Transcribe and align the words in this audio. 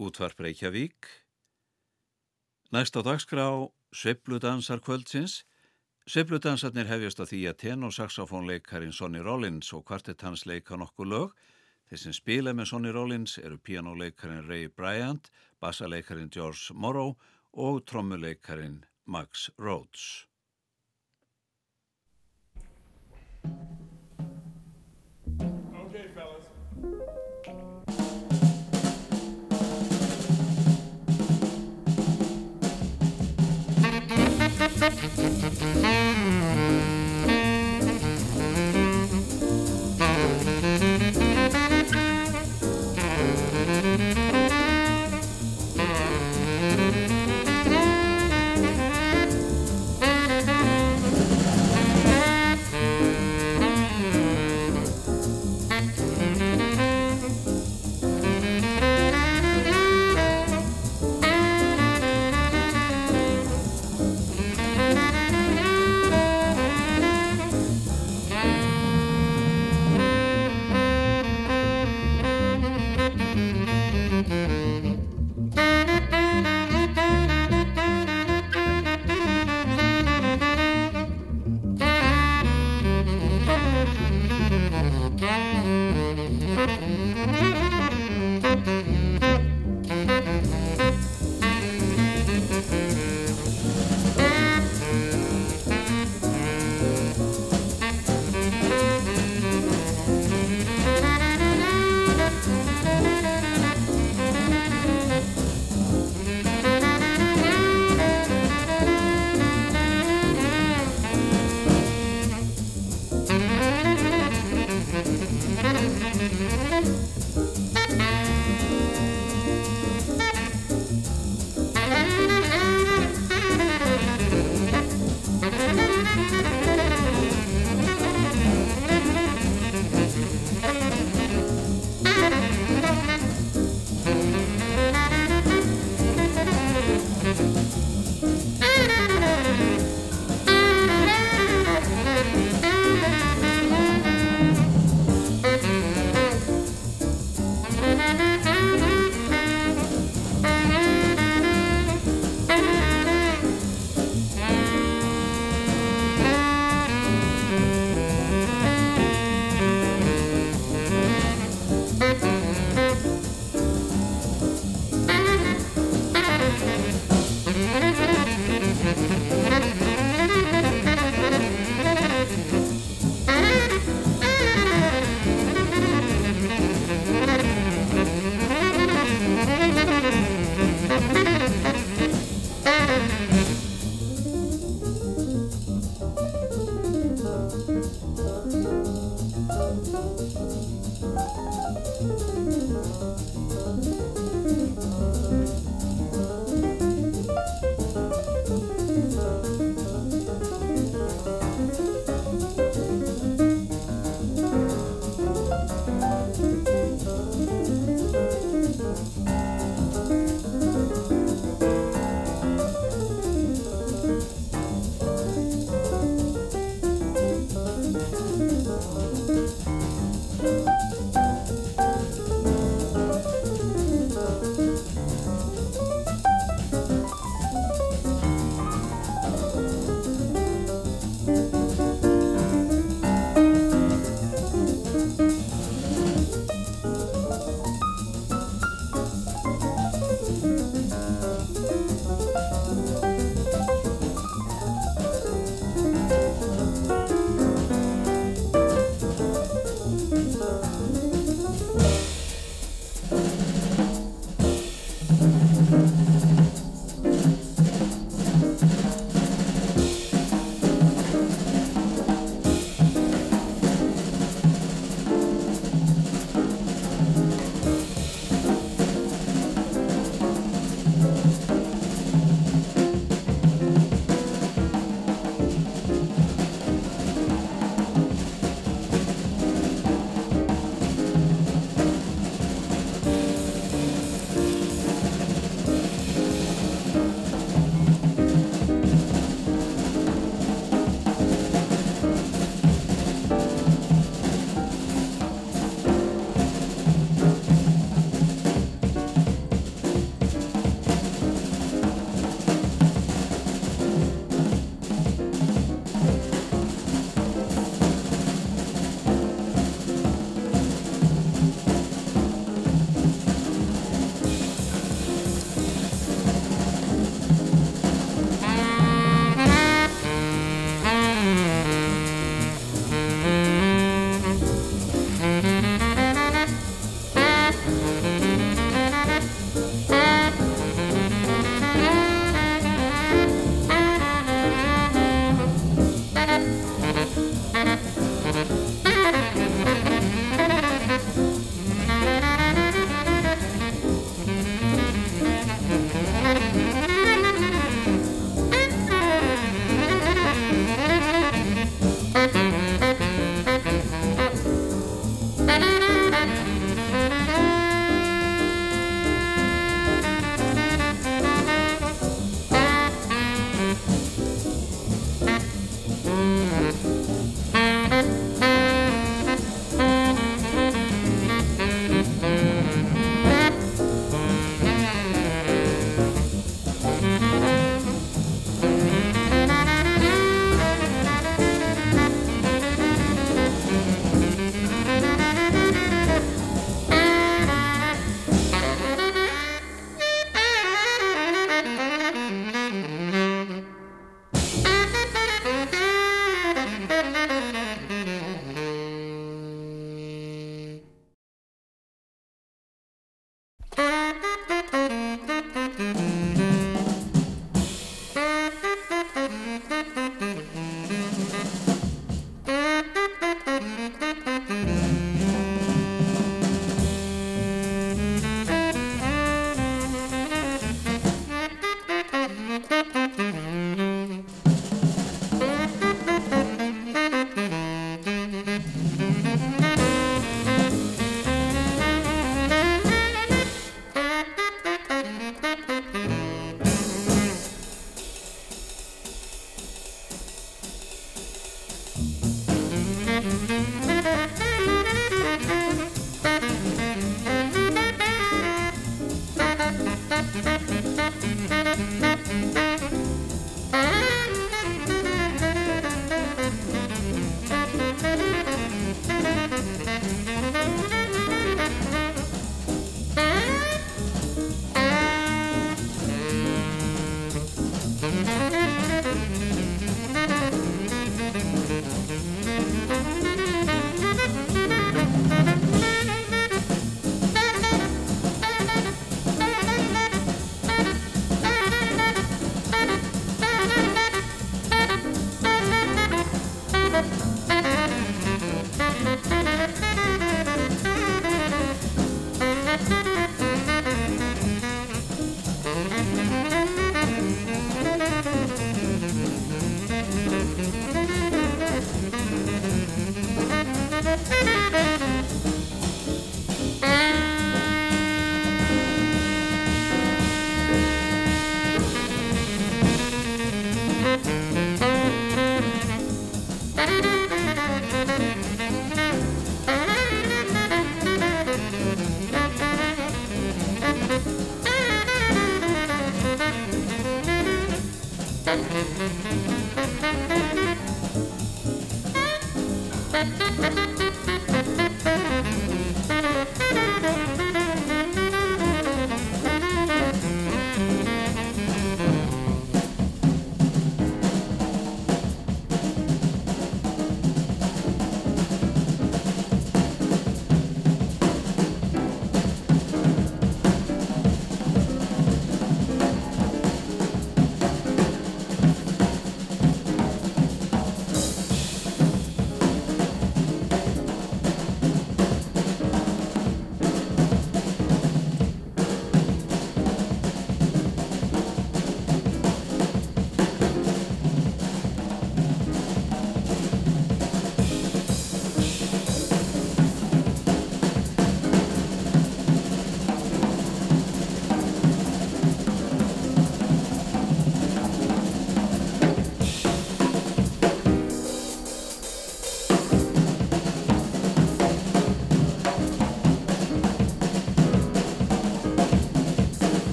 Útvarp 0.00 0.40
Reykjavík. 0.40 1.06
Næst 2.72 2.96
á 2.96 3.04
dagskrá 3.04 3.68
Sveibludansar 3.92 4.80
kvöldsins. 4.80 5.44
Sveibludansarnir 6.08 6.88
hefjast 6.88 7.20
á 7.20 7.28
því 7.28 7.40
að 7.50 7.58
tenorsaxofónleikarin 7.64 8.96
Sonny 8.96 9.20
Rollins 9.20 9.68
og 9.76 9.84
kvartett 9.90 10.24
hans 10.24 10.46
leika 10.48 10.78
nokkuð 10.80 11.10
lög. 11.12 11.36
Þeir 11.92 12.02
sem 12.04 12.16
spila 12.16 12.56
með 12.56 12.70
Sonny 12.72 12.94
Rollins 12.96 13.36
eru 13.44 13.60
pianoleikarin 13.60 14.48
Ray 14.48 14.72
Bryant, 14.72 15.28
bassaleikarin 15.60 16.32
George 16.32 16.72
Morrow 16.72 17.18
og 17.52 17.84
trommuleikarin 17.84 18.80
Max 19.04 19.50
Rhodes. 19.58 20.24
Música 23.44 23.89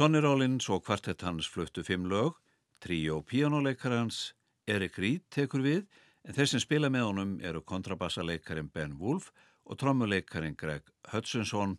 Sonny 0.00 0.22
Rollins 0.24 0.64
og 0.72 0.86
kvartett 0.86 1.20
hans 1.26 1.44
fluttu 1.52 1.82
fimm 1.84 2.06
lög, 2.08 2.38
tríó 2.80 3.18
píjónuleikarans 3.20 4.30
Erik 4.64 4.94
Reed 4.96 5.26
tekur 5.28 5.60
við, 5.60 5.82
en 6.24 6.32
þeir 6.38 6.48
sem 6.48 6.62
spila 6.62 6.88
með 6.88 7.04
honum 7.04 7.34
eru 7.44 7.60
kontrabassaleikarin 7.68 8.70
Ben 8.72 8.94
Wolf 8.96 9.26
og 9.68 9.76
trommuleikarin 9.82 10.56
Greg 10.56 10.88
Hutchinson. 11.12 11.74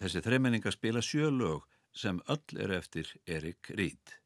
Þessi 0.00 0.24
þreimenninga 0.24 0.72
spila 0.72 1.04
sjö 1.04 1.28
lög 1.28 1.68
sem 1.92 2.22
öll 2.32 2.56
eru 2.56 2.78
eftir 2.78 3.12
Erik 3.28 3.68
Reed. 3.76 4.16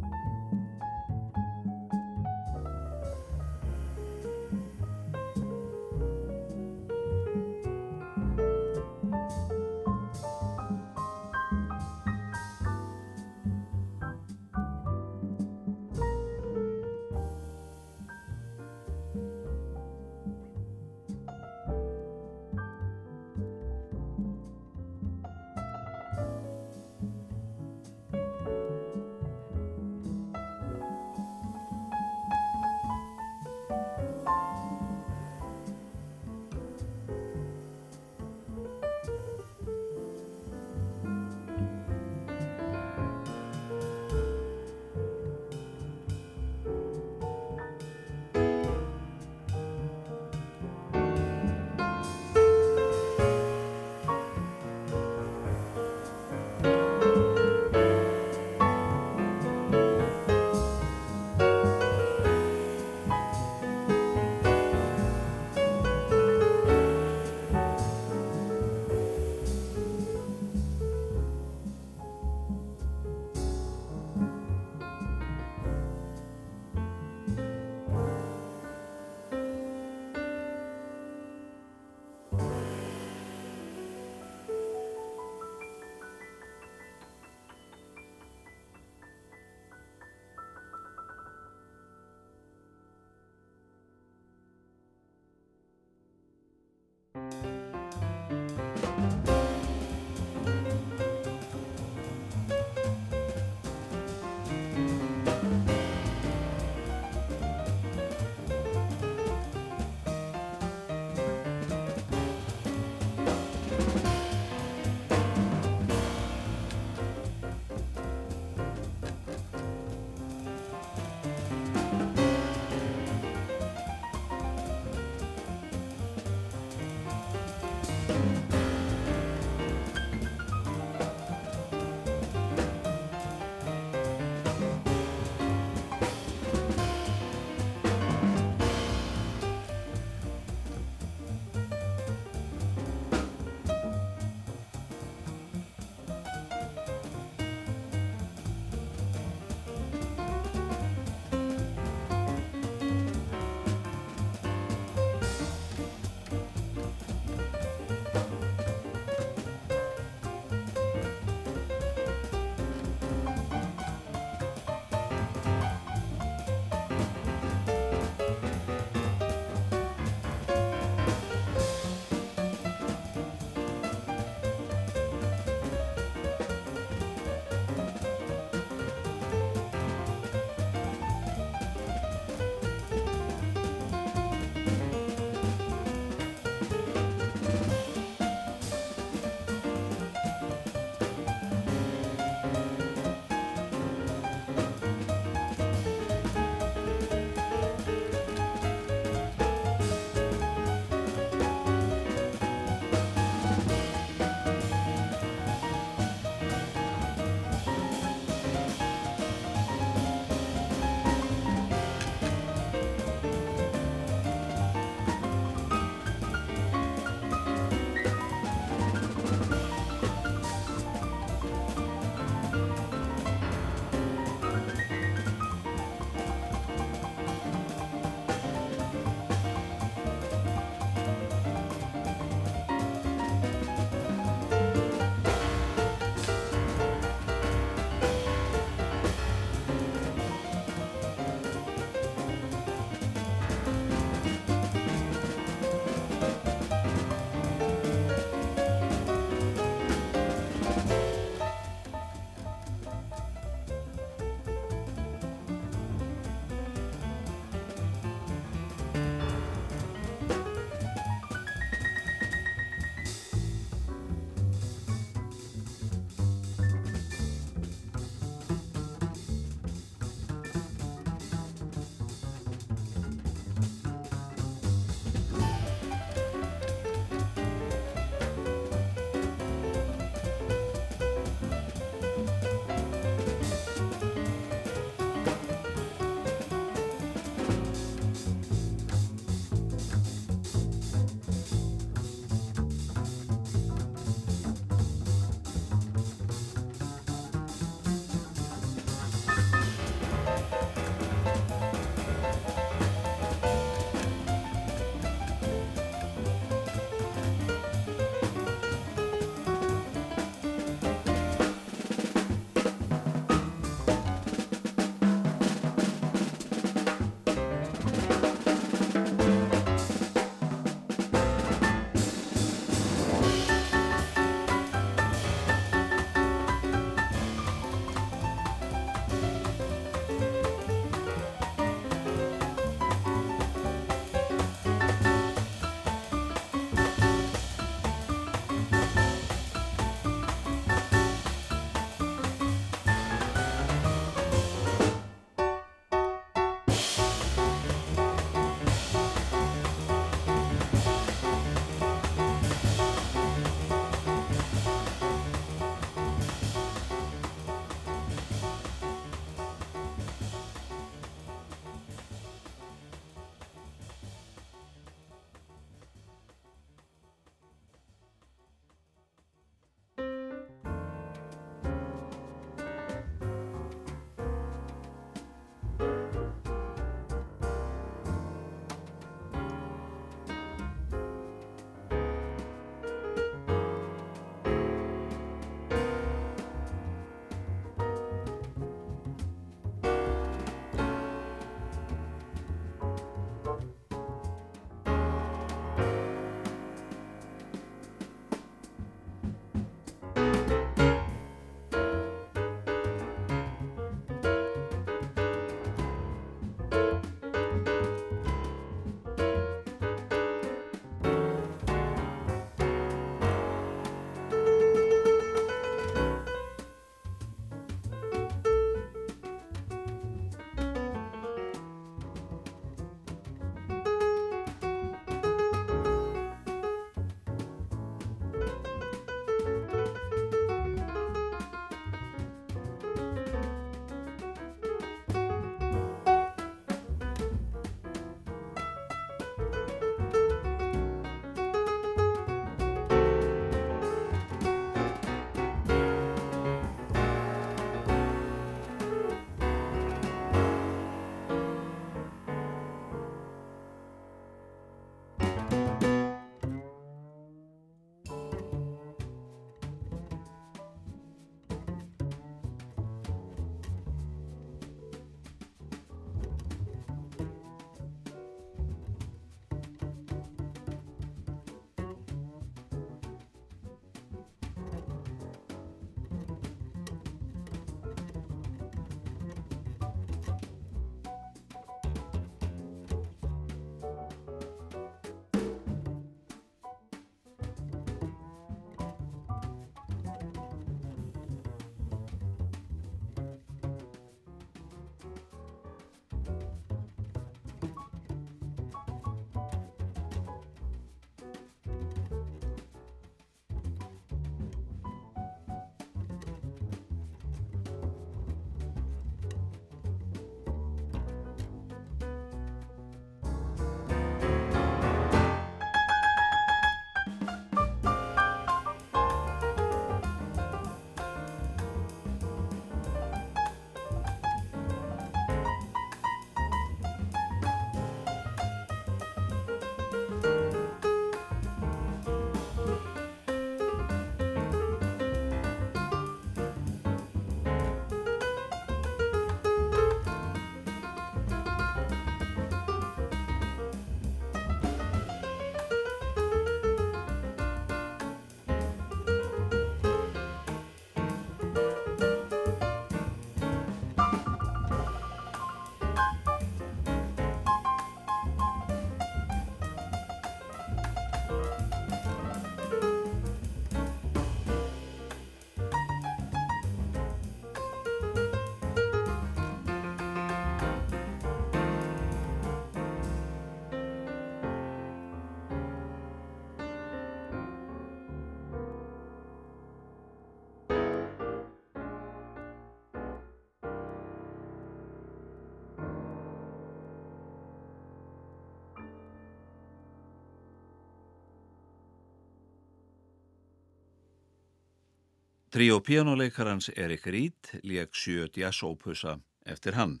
Tríó 595.54 595.78
pianoleikarans 595.86 596.66
Erik 596.74 597.04
Reed 597.06 597.50
leik 597.62 597.92
sjö 597.94 598.24
jazzópusa 598.34 599.20
eftir 599.46 599.76
hann. 599.78 600.00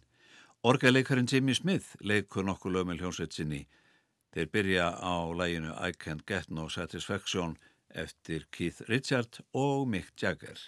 Orgaleikarin 0.66 1.28
Jimmy 1.30 1.54
Smith 1.54 1.92
leikur 2.00 2.42
nokkuð 2.42 2.74
lögmel 2.74 2.98
hljómsveit 2.98 3.36
sinni. 3.36 3.60
Þeir 4.34 4.50
byrja 4.50 4.88
á 4.98 5.14
læginu 5.30 5.70
I 5.78 5.94
Can't 5.94 6.26
Get 6.26 6.50
No 6.50 6.66
Satisfaction 6.68 7.54
eftir 7.88 8.48
Keith 8.50 8.82
Richard 8.90 9.38
og 9.54 9.86
Mick 9.86 10.10
Jagger. 10.18 10.58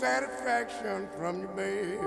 Satisfaction 0.00 1.08
from 1.18 1.40
your 1.40 1.48
baby. 1.48 1.97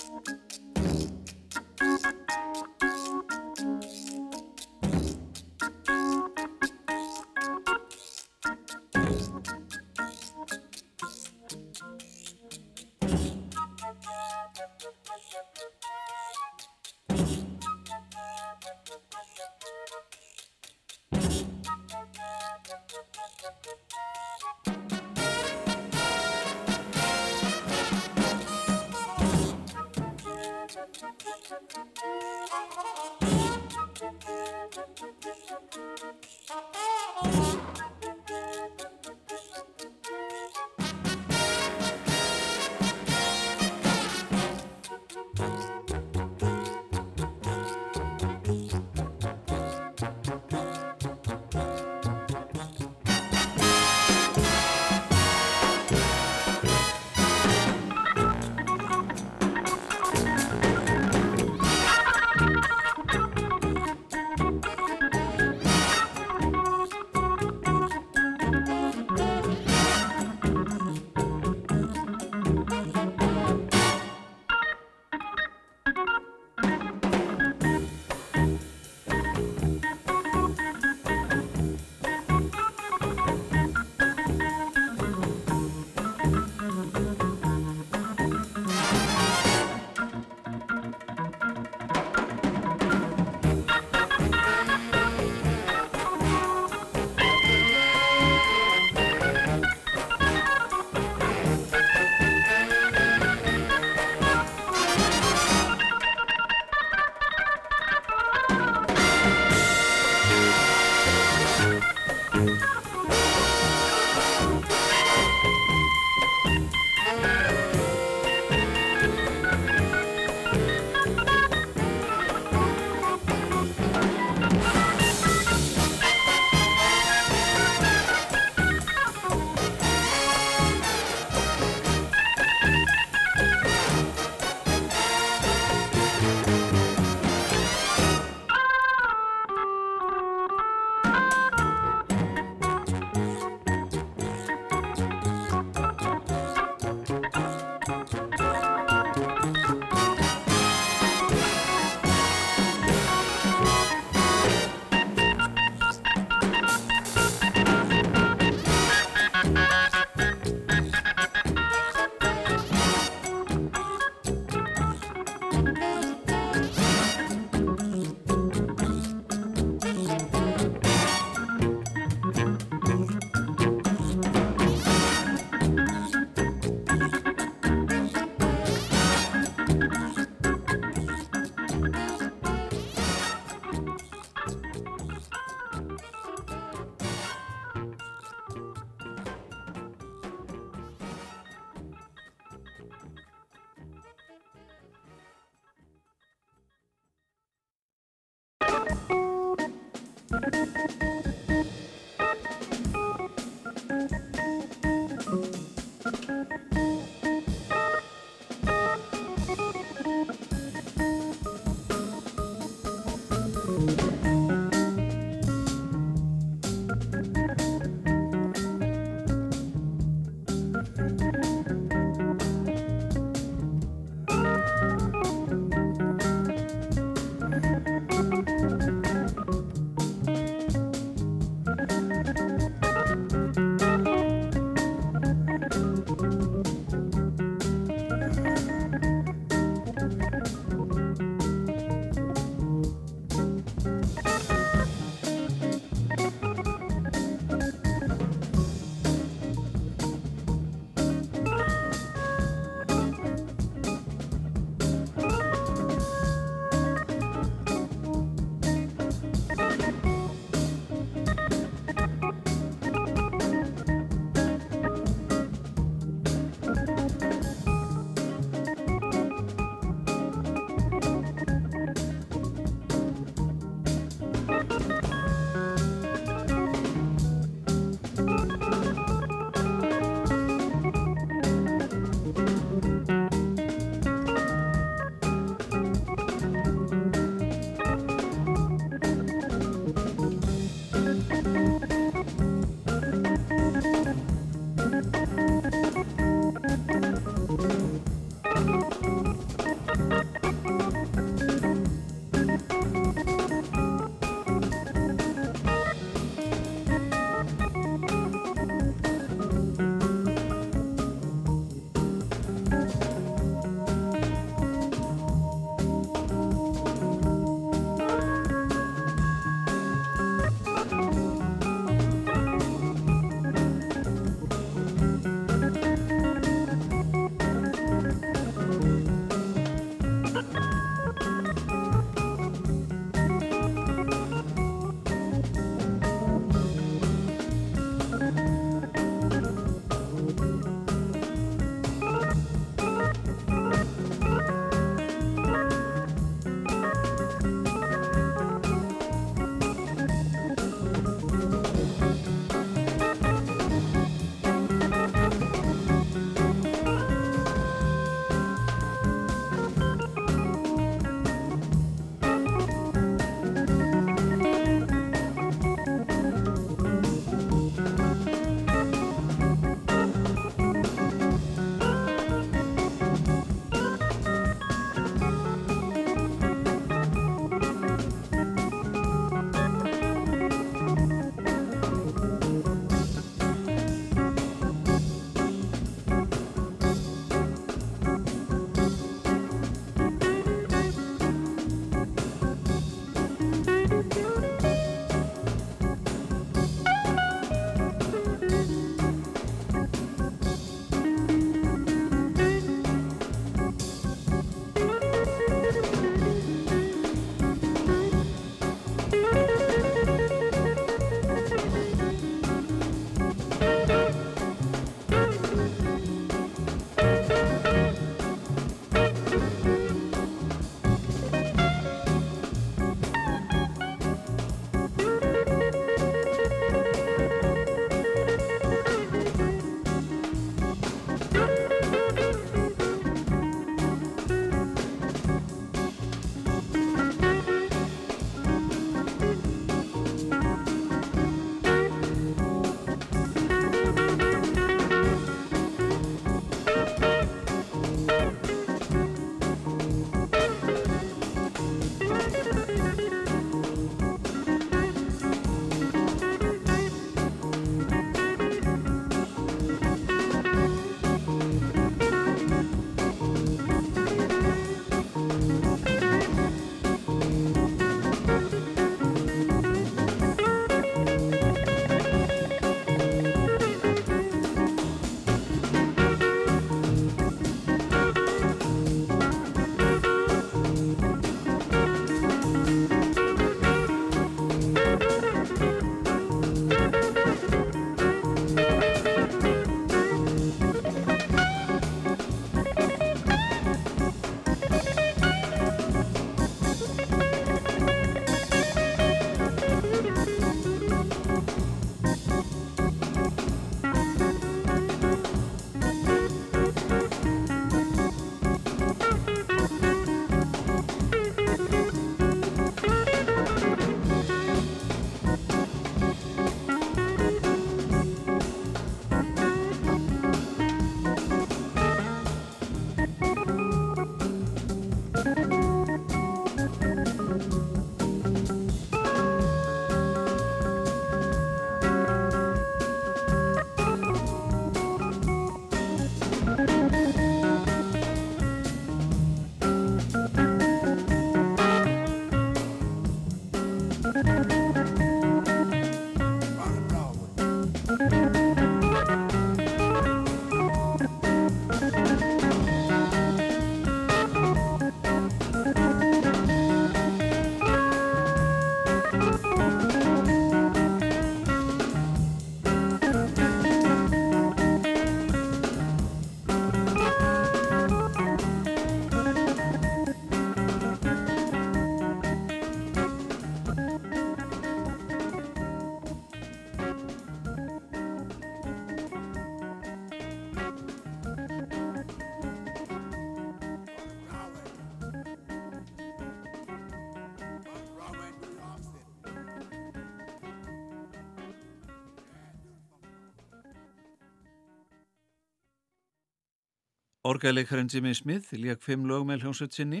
Orgæleikarinn 597.24 597.88
Jimmy 597.94 598.14
Smith 598.14 598.50
lék 598.52 598.80
fimm 598.82 599.04
lög 599.06 599.22
með 599.28 599.44
hljómsveit 599.44 599.76
sinni. 599.76 600.00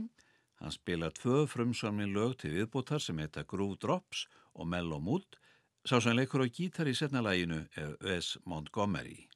Hann 0.58 0.74
spila 0.74 1.10
tvö 1.14 1.44
frumsamni 1.46 2.08
lög 2.10 2.34
til 2.40 2.50
viðbútar 2.56 2.98
sem 2.98 3.20
heita 3.22 3.44
Groove 3.46 3.78
Drops 3.78 4.24
og 4.58 4.66
Mellow 4.66 4.98
Mood. 4.98 5.38
Sá 5.86 6.00
sem 6.02 6.18
leikur 6.18 6.42
á 6.42 6.50
gítar 6.50 6.90
í 6.90 6.96
setna 6.98 7.22
læginu 7.22 7.60
er 7.78 7.94
Wes 8.02 8.34
Montgomery. 8.42 9.28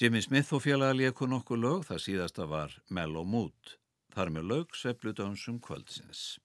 Jimmy 0.00 0.22
Smith 0.24 0.54
og 0.56 0.62
félaga 0.64 0.94
leiku 0.96 1.26
nokkuð 1.28 1.58
lög, 1.60 1.80
það 1.84 1.98
síðasta 2.00 2.44
var 2.48 2.72
Mellow 2.88 3.26
Mood. 3.28 3.74
Þar 4.14 4.30
með 4.32 4.46
lög 4.48 4.70
svepludansum 4.72 5.58
kvöldsins. 5.60 6.38